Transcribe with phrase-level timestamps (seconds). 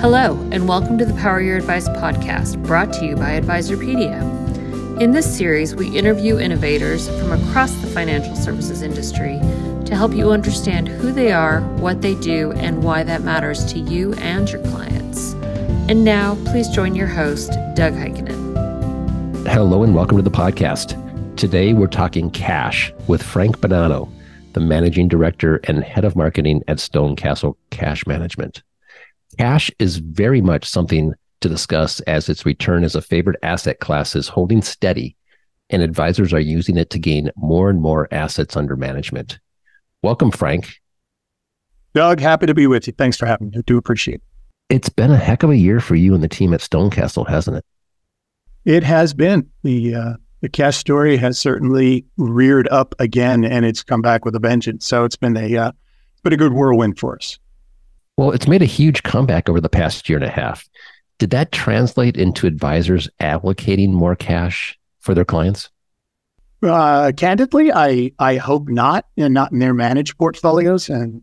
[0.00, 4.18] Hello, and welcome to the Power Your Advice podcast, brought to you by Advisorpedia.
[4.98, 9.38] In this series, we interview innovators from across the financial services industry
[9.84, 13.78] to help you understand who they are, what they do, and why that matters to
[13.78, 15.34] you and your clients.
[15.86, 19.46] And now, please join your host, Doug Heikkinen.
[19.48, 20.96] Hello, and welcome to the podcast.
[21.36, 24.10] Today, we're talking cash with Frank Bonanno,
[24.54, 28.62] the managing director and head of marketing at Stonecastle Cash Management.
[29.38, 34.14] Cash is very much something to discuss as its return as a favorite asset class
[34.14, 35.16] is holding steady,
[35.70, 39.38] and advisors are using it to gain more and more assets under management.
[40.02, 40.74] Welcome, Frank.
[41.94, 42.92] Doug, happy to be with you.
[42.92, 43.58] Thanks for having me.
[43.58, 44.22] I do appreciate it.
[44.68, 47.56] It's been a heck of a year for you and the team at Stonecastle, hasn't
[47.56, 47.64] it?
[48.64, 49.48] It has been.
[49.62, 54.34] The uh, the cash story has certainly reared up again, and it's come back with
[54.36, 54.86] a vengeance.
[54.86, 55.72] So it's been a uh,
[56.12, 57.38] it's been a good whirlwind for us.
[58.20, 60.68] Well, it's made a huge comeback over the past year and a half.
[61.18, 65.70] Did that translate into advisors allocating more cash for their clients?
[66.62, 70.90] Uh, candidly, I I hope not, and not in their managed portfolios.
[70.90, 71.22] And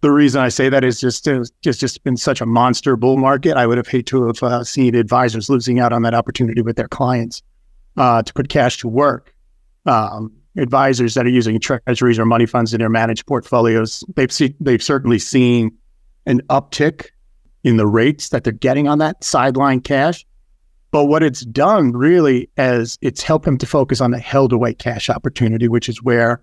[0.00, 3.16] the reason I say that is just it's just just been such a monster bull
[3.16, 3.56] market.
[3.56, 6.76] I would have hated to have uh, seen advisors losing out on that opportunity with
[6.76, 7.42] their clients
[7.96, 9.34] uh, to put cash to work.
[9.86, 14.54] Um, advisors that are using treasuries or money funds in their managed portfolios, they've see,
[14.60, 15.76] they've certainly seen
[16.28, 17.06] an uptick
[17.64, 20.24] in the rates that they're getting on that sideline cash.
[20.90, 24.74] But what it's done really is it's helped them to focus on the held away
[24.74, 26.40] cash opportunity, which is where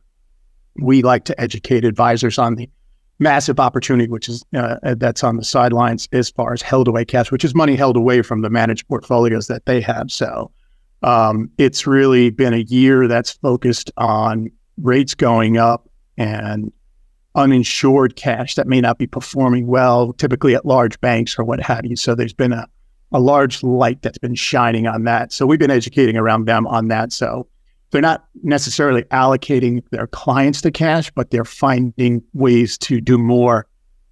[0.81, 2.69] we like to educate advisors on the
[3.17, 7.31] massive opportunity, which is uh, that's on the sidelines as far as held away cash,
[7.31, 10.11] which is money held away from the managed portfolios that they have.
[10.11, 10.51] So
[11.01, 16.71] um, it's really been a year that's focused on rates going up and
[17.35, 21.85] uninsured cash that may not be performing well, typically at large banks or what have
[21.85, 21.95] you.
[21.95, 22.67] So there's been a,
[23.11, 25.31] a large light that's been shining on that.
[25.31, 27.11] So we've been educating around them on that.
[27.11, 27.47] So
[27.91, 33.67] they're not necessarily allocating their clients to cash, but they're finding ways to do more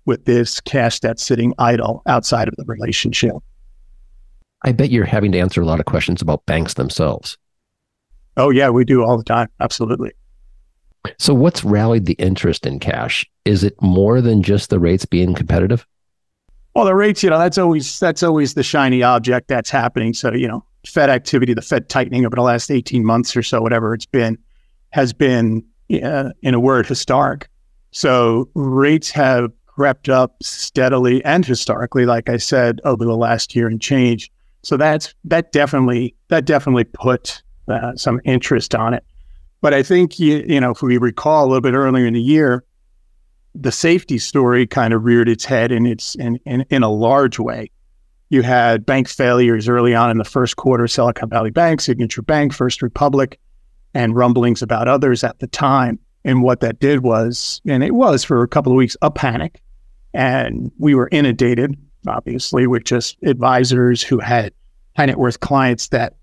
[0.05, 3.33] with this cash that's sitting idle outside of the relationship.
[4.63, 7.37] I bet you're having to answer a lot of questions about banks themselves.
[8.37, 9.49] Oh, yeah, we do all the time.
[9.59, 10.11] Absolutely.
[11.17, 13.25] So, what's rallied the interest in cash?
[13.45, 15.85] Is it more than just the rates being competitive?
[16.75, 20.13] Well, the rates, you know, that's always that's always the shiny object that's happening.
[20.13, 23.61] So, you know, Fed activity, the Fed tightening over the last eighteen months or so,
[23.61, 24.37] whatever it's been,
[24.91, 25.63] has been,
[26.03, 27.47] uh, in a word, historic.
[27.91, 33.67] So, rates have crept up steadily and historically, like I said, over the last year
[33.67, 34.31] and change.
[34.63, 39.03] So that's that definitely that definitely put uh, some interest on it.
[39.63, 42.21] But I think, you, you know, if we recall a little bit earlier in the
[42.21, 42.65] year,
[43.55, 47.39] the safety story kind of reared its head in its in, in, in a large
[47.39, 47.71] way.
[48.27, 52.51] You had bank failures early on in the first quarter, Silicon Valley Bank, Signature Bank,
[52.51, 53.39] First Republic,
[53.93, 55.97] and rumblings about others at the time.
[56.25, 59.61] And what that did was, and it was for a couple of weeks, a panic.
[60.13, 64.51] And we were inundated, obviously, with just advisors who had
[64.97, 66.15] high net worth clients that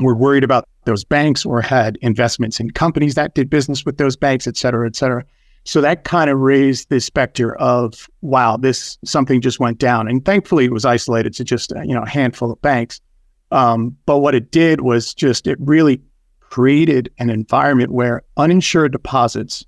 [0.00, 4.16] were worried about those banks or had investments in companies that did business with those
[4.16, 5.24] banks, et cetera, et cetera.
[5.64, 10.08] So that kind of raised the specter of, wow, this something just went down.
[10.08, 13.00] And thankfully, it was isolated to just you know a handful of banks.
[13.52, 16.00] Um, but what it did was just it really
[16.40, 19.64] created an environment where uninsured deposits,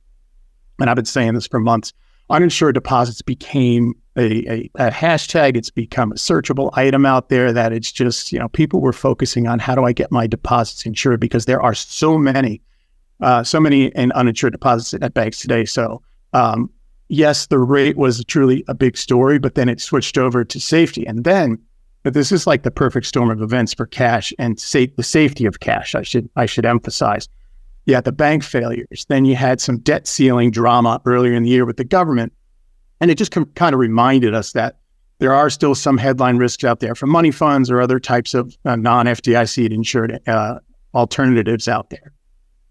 [0.80, 1.92] and I've been saying this for months,
[2.32, 5.56] uninsured deposits became a, a, a, hashtag.
[5.56, 9.46] It's become a searchable item out there that it's just, you know, people were focusing
[9.46, 12.60] on how do I get my deposits insured because there are so many,
[13.20, 15.64] uh, so many in uninsured deposits at banks today.
[15.64, 16.70] So, um,
[17.08, 21.06] yes, the rate was truly a big story, but then it switched over to safety.
[21.06, 21.58] And then,
[22.02, 25.44] but this is like the perfect storm of events for cash and sa- the safety
[25.44, 25.94] of cash.
[25.94, 27.28] I should, I should emphasize.
[27.86, 29.06] You had the bank failures.
[29.08, 32.32] Then you had some debt ceiling drama earlier in the year with the government
[33.02, 34.76] and it just com- kind of reminded us that
[35.18, 38.56] there are still some headline risks out there for money funds or other types of
[38.64, 40.60] uh, non FDIC insured uh,
[40.94, 42.12] alternatives out there.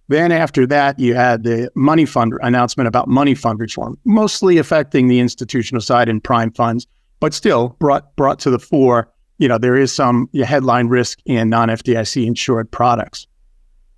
[0.08, 5.10] Then after that, you had the money fund announcement about money fund reform, mostly affecting
[5.10, 6.88] the institutional side and prime funds,
[7.20, 9.12] but still brought brought to the fore.
[9.38, 13.28] You know, there is some headline risk in non FDIC insured products.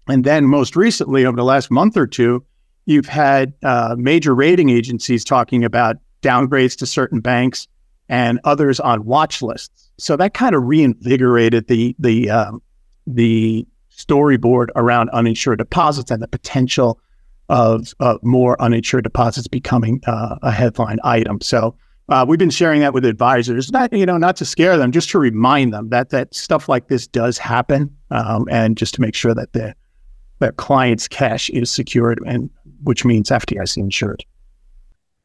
[0.07, 2.45] And then most recently, over the last month or two,
[2.85, 7.67] you've had uh, major rating agencies talking about downgrades to certain banks
[8.09, 9.91] and others on watch lists.
[9.97, 12.61] So that kind of reinvigorated the the um,
[13.07, 13.65] the
[13.95, 16.99] storyboard around uninsured deposits and the potential
[17.49, 21.39] of, of more uninsured deposits becoming uh, a headline item.
[21.41, 21.75] So
[22.09, 25.09] uh, we've been sharing that with advisors, not you know, not to scare them, just
[25.11, 29.15] to remind them that that stuff like this does happen, um, and just to make
[29.15, 29.75] sure that the
[30.43, 32.49] that client's cash is secured, and
[32.83, 34.25] which means FDIC insured.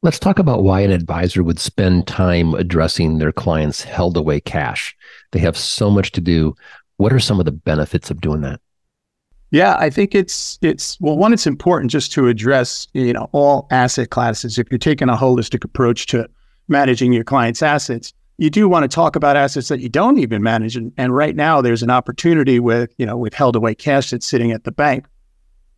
[0.03, 4.97] Let's talk about why an advisor would spend time addressing their clients' held away cash.
[5.33, 6.55] They have so much to do.
[6.99, 8.61] What are some of the benefits of doing that?
[9.51, 13.67] Yeah, I think it's it's well, one, it's important just to address you know all
[13.71, 14.59] asset classes.
[14.59, 16.29] If you're taking a holistic approach to
[16.69, 20.43] managing your clients' assets, you do want to talk about assets that you don't even
[20.43, 20.77] manage.
[20.77, 24.27] And, and right now, there's an opportunity with you know with held away cash that's
[24.27, 25.07] sitting at the bank.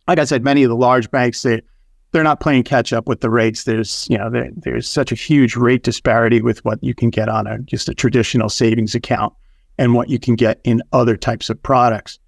[0.07, 1.61] Like I said, many of the large banks they
[2.11, 3.63] they're not playing catch up with the rates.
[3.63, 7.29] There's you know there, there's such a huge rate disparity with what you can get
[7.29, 9.33] on a just a traditional savings account
[9.77, 12.19] and what you can get in other types of products.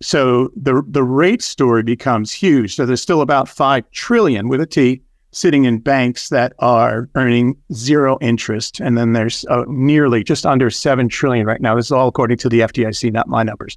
[0.00, 2.76] So the the rate story becomes huge.
[2.76, 5.02] So there's still about five trillion with a T
[5.32, 10.70] sitting in banks that are earning zero interest, and then there's uh, nearly just under
[10.70, 11.74] seven trillion right now.
[11.74, 13.76] This is all according to the FDIC, not my numbers.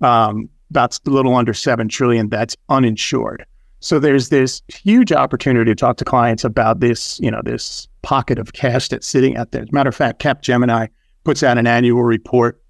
[0.00, 3.44] Um, that's a little under seven trillion that's uninsured.
[3.80, 8.38] So there's this huge opportunity to talk to clients about this, you know, this pocket
[8.38, 9.62] of cash that's sitting out there.
[9.62, 10.88] As a matter of fact, Capgemini
[11.24, 12.62] puts out an annual report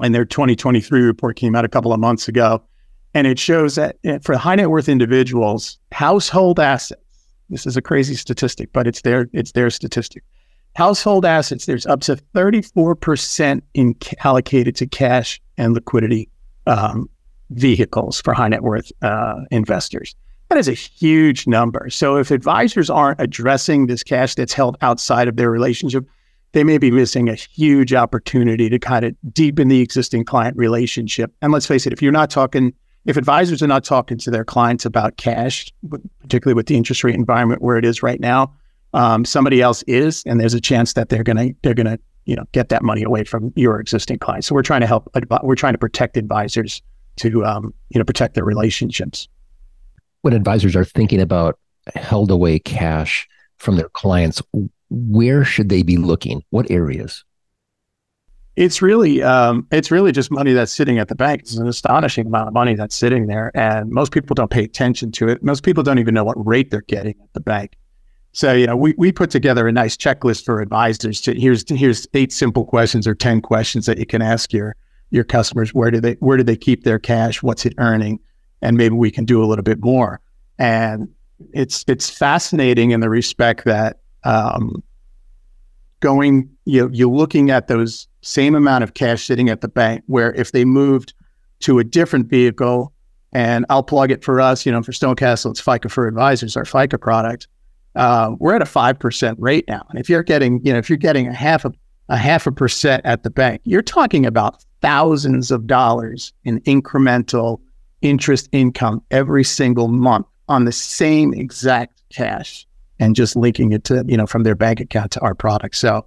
[0.00, 2.62] and their 2023 report came out a couple of months ago.
[3.14, 7.00] And it shows that eh, for high net worth individuals, household assets,
[7.54, 10.24] this is a crazy statistic, but it's their, it's their statistic.
[10.74, 16.28] Household assets, there's up to 34% in allocated to cash and liquidity
[16.66, 17.08] um,
[17.50, 20.16] vehicles for high net worth uh, investors.
[20.48, 21.88] That is a huge number.
[21.90, 26.08] So if advisors aren't addressing this cash that's held outside of their relationship,
[26.54, 31.32] they may be missing a huge opportunity to kind of deepen the existing client relationship.
[31.40, 32.72] And let's face it, if you're not talking,
[33.06, 35.72] if advisors are not talking to their clients about cash,
[36.20, 38.54] particularly with the interest rate environment where it is right now,
[38.94, 42.44] um, somebody else is, and there's a chance that they're gonna they're gonna you know
[42.52, 44.46] get that money away from your existing clients.
[44.46, 45.10] So we're trying to help.
[45.42, 46.80] We're trying to protect advisors
[47.16, 49.28] to um, you know protect their relationships.
[50.22, 51.58] When advisors are thinking about
[51.94, 53.28] held away cash
[53.58, 54.40] from their clients,
[54.90, 56.42] where should they be looking?
[56.50, 57.24] What areas?
[58.56, 61.40] It's really, um, it's really just money that's sitting at the bank.
[61.40, 65.10] It's an astonishing amount of money that's sitting there, and most people don't pay attention
[65.12, 65.42] to it.
[65.42, 67.72] Most people don't even know what rate they're getting at the bank.
[68.32, 71.20] So, you know, we, we put together a nice checklist for advisors.
[71.22, 74.76] To here's here's eight simple questions or ten questions that you can ask your
[75.10, 75.72] your customers.
[75.72, 77.42] Where do they where do they keep their cash?
[77.42, 78.18] What's it earning?
[78.60, 80.20] And maybe we can do a little bit more.
[80.58, 81.08] And
[81.52, 84.82] it's it's fascinating in the respect that um,
[86.00, 90.32] going, you you're looking at those same amount of cash sitting at the bank, where
[90.34, 91.14] if they moved
[91.60, 92.92] to a different vehicle,
[93.32, 96.64] and I'll plug it for us, you know, for Stonecastle, it's FICA for Advisors, our
[96.64, 97.48] FICA product.
[97.94, 100.88] Uh, we're at a five percent rate now, and if you're getting, you know, if
[100.88, 101.72] you're getting a half a
[102.08, 107.60] a half a percent at the bank, you're talking about thousands of dollars in incremental
[108.02, 112.66] interest income every single month on the same exact cash
[112.98, 115.76] and just linking it to, you know, from their bank account to our product.
[115.76, 116.04] So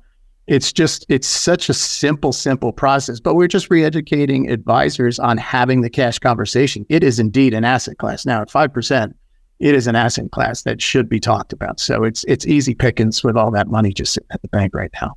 [0.48, 5.82] it's just, it's such a simple, simple process, but we're just re-educating advisors on having
[5.82, 6.86] the cash conversation.
[6.90, 8.26] It is indeed an asset class.
[8.26, 9.14] Now at 5%,
[9.60, 11.80] it is an asset class that should be talked about.
[11.80, 14.92] So it's, it's easy pickings with all that money just sitting at the bank right
[15.02, 15.16] now.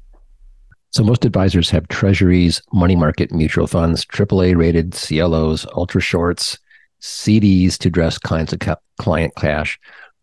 [0.91, 6.59] So most advisors have treasuries, money market mutual funds, AAA rated CLOs, ultra shorts,
[7.01, 8.59] CDs to address clients of
[8.99, 9.79] client cash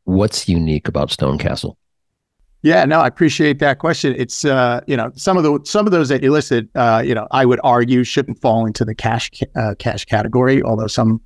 [0.07, 1.75] what's unique about Stonecastle?
[2.67, 4.13] Yeah, no, I appreciate that question.
[4.17, 7.15] It's uh, you know some of the some of those that you listed, uh, you
[7.15, 10.61] know, I would argue shouldn't fall into the cash uh, cash category.
[10.61, 11.21] Although some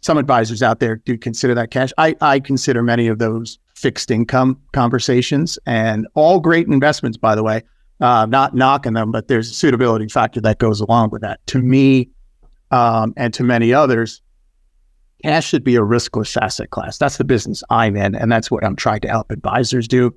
[0.00, 1.92] some advisors out there do consider that cash.
[1.98, 7.42] I I consider many of those fixed income conversations and all great investments, by the
[7.42, 7.62] way.
[8.00, 11.46] Uh, not knocking them, but there's a suitability factor that goes along with that.
[11.48, 12.08] To me,
[12.70, 14.22] um, and to many others,
[15.22, 16.96] cash should be a riskless asset class.
[16.96, 20.14] That's the business I'm in, and that's what I'm trying to help advisors do.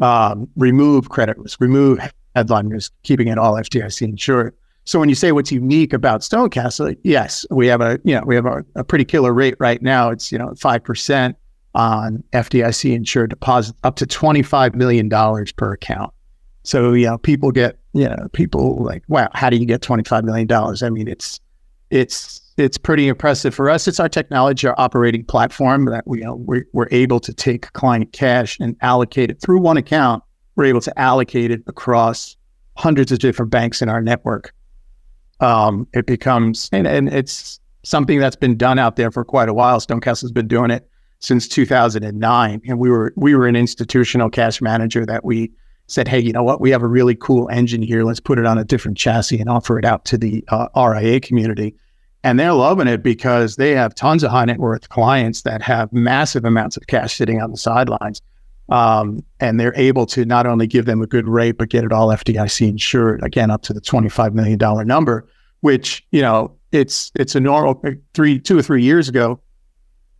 [0.00, 1.98] Um, remove credit risk, remove
[2.34, 4.54] headline risk, keeping it all FDIC insured.
[4.84, 8.36] So when you say what's unique about Stonecastle, yes, we have a you know we
[8.36, 10.10] have a, a pretty killer rate right now.
[10.10, 11.36] It's you know five percent
[11.74, 16.12] on FDIC insured deposits, up to twenty five million dollars per account.
[16.62, 20.04] So you know people get you know people like wow how do you get twenty
[20.04, 20.84] five million dollars?
[20.84, 21.40] I mean it's
[21.90, 23.86] it's it's pretty impressive for us.
[23.86, 27.72] It's our technology, our operating platform that we, you know, we're, we're able to take
[27.72, 30.22] client cash and allocate it through one account.
[30.56, 32.36] We're able to allocate it across
[32.76, 34.54] hundreds of different banks in our network.
[35.40, 39.54] Um, it becomes, and, and it's something that's been done out there for quite a
[39.54, 39.78] while.
[39.78, 44.60] Stonecastle has been doing it since 2009, and we were we were an institutional cash
[44.60, 45.52] manager that we
[45.88, 46.60] said, hey, you know what?
[46.60, 48.02] We have a really cool engine here.
[48.02, 51.20] Let's put it on a different chassis and offer it out to the uh, RIA
[51.20, 51.74] community.
[52.26, 55.92] And they're loving it because they have tons of high net worth clients that have
[55.92, 58.20] massive amounts of cash sitting on the sidelines.
[58.68, 61.92] Um, and they're able to not only give them a good rate, but get it
[61.92, 65.28] all FDIC insured, again, up to the $25 million number,
[65.60, 67.80] which, you know, it's it's a normal
[68.12, 69.40] three, two or three years ago,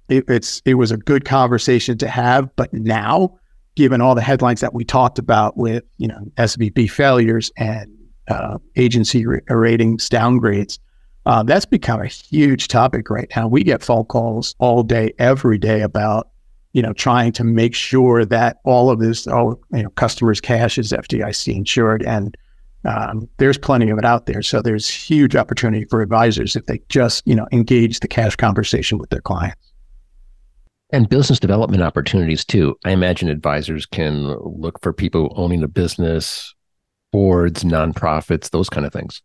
[0.09, 2.49] it, it's it was a good conversation to have.
[2.55, 3.37] But now,
[3.75, 7.91] given all the headlines that we talked about with, you know, SVB failures and
[8.29, 10.79] uh, agency ratings downgrades,
[11.27, 13.49] uh, that's become a huge topic right now.
[13.49, 16.31] We get phone calls all day, every day about,
[16.73, 20.79] you know, trying to make sure that all of this, all you know, customers' cash
[20.79, 22.37] is FDIC insured, and
[22.85, 24.41] um, there's plenty of it out there.
[24.41, 28.99] So there's huge opportunity for advisors if they just, you know, engage the cash conversation
[28.99, 29.61] with their clients.
[30.91, 32.77] And business development opportunities too.
[32.85, 36.55] I imagine advisors can look for people owning a business,
[37.11, 39.21] boards, nonprofits, those kind of things.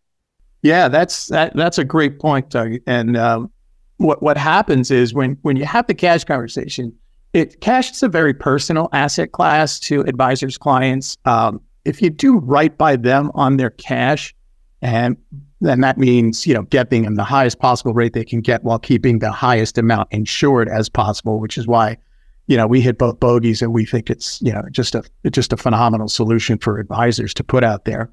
[0.64, 2.74] Yeah, that's that, that's a great point, Doug.
[2.86, 3.52] And um,
[3.98, 6.94] what what happens is when when you have the cash conversation,
[7.34, 11.18] it cash is a very personal asset class to advisors' clients.
[11.26, 14.36] Um, if you do right by them on their cash,
[14.84, 15.18] and
[15.62, 18.80] then that means you know getting them the highest possible rate they can get while
[18.80, 21.98] keeping the highest amount insured as possible, which is why
[22.46, 25.54] you know we hit both bogeys and we think it's you know just a just
[25.54, 28.12] a phenomenal solution for advisors to put out there.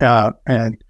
[0.00, 0.82] Uh, and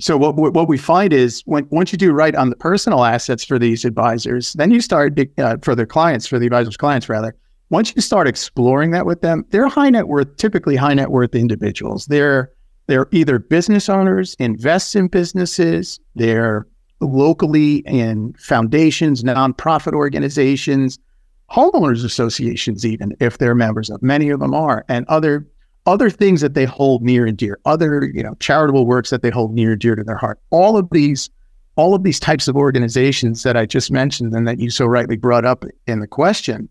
[0.00, 3.44] so what what we find is when once you do right on the personal assets
[3.44, 7.34] for these advisors, then you start uh, for their clients, for the advisors' clients rather.
[7.68, 11.34] Once you start exploring that with them, they're high net worth, typically high net worth
[11.34, 12.06] individuals.
[12.06, 12.50] They're
[12.86, 16.66] they're either business owners, invest in businesses, they're
[17.00, 20.98] locally in foundations, nonprofit organizations,
[21.50, 24.02] homeowners associations, even if they're members of.
[24.02, 25.46] Many of them are, and other
[25.86, 29.30] other things that they hold near and dear, other, you know, charitable works that they
[29.30, 30.38] hold near and dear to their heart.
[30.50, 31.30] All of these,
[31.76, 35.16] all of these types of organizations that I just mentioned and that you so rightly
[35.16, 36.68] brought up in the question,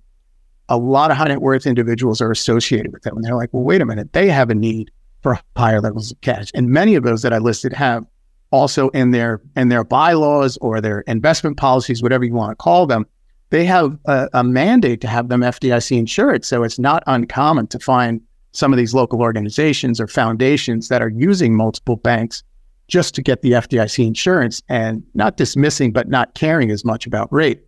[0.70, 3.16] a lot of high net worth individuals are associated with them.
[3.16, 6.22] And they're like, well, wait a minute, they have a need for higher levels of
[6.22, 6.52] cash.
[6.54, 8.06] And many of those that I listed have
[8.52, 12.86] also in their in their bylaws or their investment policies, whatever you want to call
[12.86, 13.06] them,
[13.50, 16.46] they have a, a mandate to have them FDIC insured.
[16.46, 21.10] So it's not uncommon to find some of these local organizations or foundations that are
[21.10, 22.44] using multiple banks
[22.88, 27.32] just to get the FDIC insurance and not dismissing, but not caring as much about
[27.32, 27.62] rate.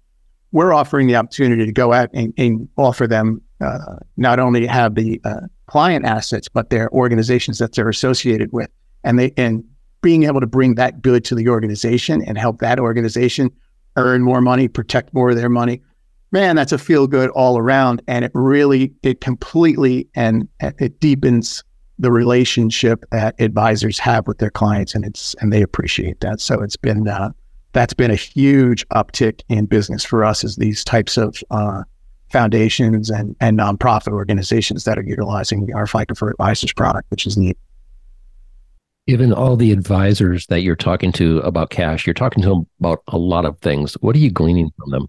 [0.51, 4.95] We're offering the opportunity to go out and, and offer them uh, not only have
[4.95, 8.69] the uh, client assets, but their organizations that they're associated with,
[9.03, 9.63] and they and
[10.01, 13.51] being able to bring that good to the organization and help that organization
[13.97, 15.81] earn more money, protect more of their money,
[16.31, 18.01] man, that's a feel good all around.
[18.07, 21.63] And it really, it completely and it deepens
[21.99, 26.41] the relationship that advisors have with their clients, and it's and they appreciate that.
[26.41, 27.29] So it's been uh,
[27.73, 31.83] that's been a huge uptick in business for us as these types of uh,
[32.31, 37.37] foundations and and nonprofit organizations that are utilizing our FICA for Advisors product, which is
[37.37, 37.57] neat.
[39.07, 43.03] Given all the advisors that you're talking to about cash, you're talking to them about
[43.09, 43.93] a lot of things.
[44.01, 45.07] What are you gleaning from them?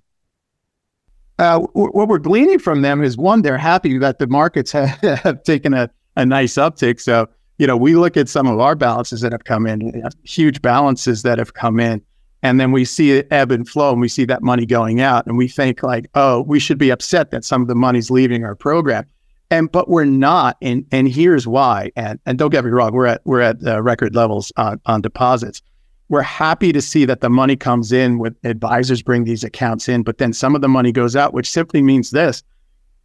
[1.39, 4.89] Uh, what we're gleaning from them is one, they're happy that the markets have,
[5.21, 7.01] have taken a, a nice uptick.
[7.01, 10.63] So, you know, we look at some of our balances that have come in, huge
[10.63, 12.03] balances that have come in,
[12.43, 15.27] and then we see it ebb and flow and we see that money going out
[15.27, 18.45] and we think like, oh, we should be upset that some of the money's leaving
[18.45, 19.07] our program.
[19.51, 21.93] And but we're not, and and here's why.
[21.95, 25.03] And and don't get me wrong, we're at we're at uh, record levels on, on
[25.03, 25.61] deposits
[26.09, 30.03] we're happy to see that the money comes in with advisors bring these accounts in,
[30.03, 32.43] but then some of the money goes out, which simply means this.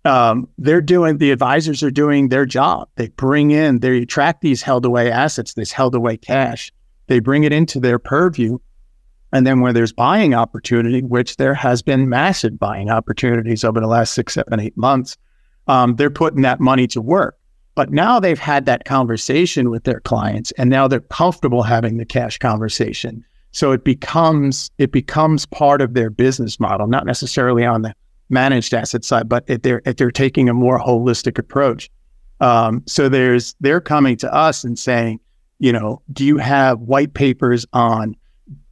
[0.05, 2.89] Um, they're doing the advisors are doing their job.
[2.95, 6.71] They bring in, they attract these held away assets, this held away cash.
[7.07, 8.59] They bring it into their purview.
[9.33, 13.87] And then where there's buying opportunity, which there has been massive buying opportunities over the
[13.87, 15.17] last six, seven, eight months,
[15.67, 17.37] um, they're putting that money to work.
[17.77, 22.05] But now they've had that conversation with their clients and now they're comfortable having the
[22.05, 23.23] cash conversation.
[23.51, 27.93] So it becomes it becomes part of their business model, not necessarily on the
[28.31, 31.87] managed asset side, but if they're if they're taking a more holistic approach.
[32.39, 35.19] Um, so there's they're coming to us and saying,
[35.59, 38.15] you know, do you have white papers on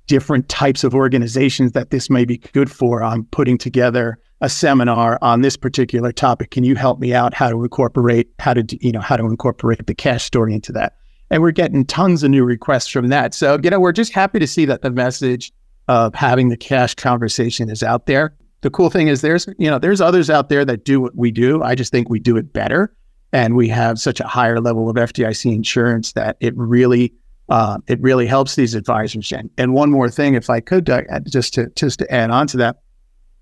[0.07, 3.03] different types of organizations that this may be good for?
[3.03, 6.51] I'm putting together a seminar on this particular topic.
[6.51, 9.85] Can you help me out how to incorporate how to you know how to incorporate
[9.88, 10.95] the cash story into that?
[11.29, 13.33] And we're getting tons of new requests from that.
[13.33, 15.51] So you know we're just happy to see that the message
[15.88, 18.35] of having the cash conversation is out there.
[18.62, 21.31] The cool thing is there's you know there's others out there that do what we
[21.31, 21.63] do.
[21.63, 22.93] I just think we do it better.
[23.31, 27.13] and we have such a higher level of FDIC insurance that it really
[27.49, 29.31] uh, it really helps these advisors.
[29.31, 32.47] And, and one more thing, if I could, uh, just to just to add on
[32.47, 32.77] to that,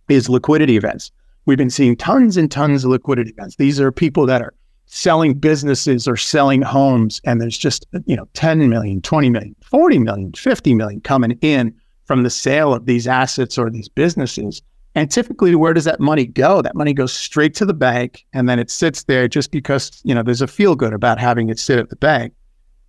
[0.09, 1.11] is liquidity events.
[1.45, 3.57] We've been seeing tons and tons of liquidity events.
[3.57, 4.53] These are people that are
[4.85, 9.99] selling businesses or selling homes, and there's just you know 10 million, 20 million, 40
[9.99, 11.73] million, 50 million coming in
[12.05, 14.61] from the sale of these assets or these businesses.
[14.95, 16.61] And typically, where does that money go?
[16.61, 20.13] That money goes straight to the bank, and then it sits there just because you
[20.13, 22.33] know there's a feel good about having it sit at the bank.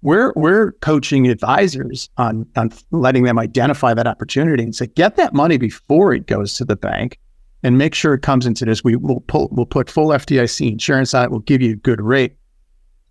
[0.04, 5.32] We're we're coaching advisors on on letting them identify that opportunity and say, get that
[5.32, 7.18] money before it goes to the bank,
[7.62, 8.84] and make sure it comes into this.
[8.84, 11.30] We will pull, we'll put full FDIC insurance on it.
[11.30, 12.37] We'll give you a good rate,